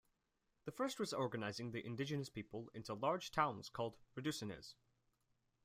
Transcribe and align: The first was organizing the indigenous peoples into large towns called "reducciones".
The 0.65 0.71
first 0.71 0.99
was 0.99 1.13
organizing 1.13 1.69
the 1.69 1.85
indigenous 1.85 2.27
peoples 2.31 2.69
into 2.73 2.95
large 2.95 3.29
towns 3.29 3.69
called 3.69 3.97
"reducciones". 4.17 4.73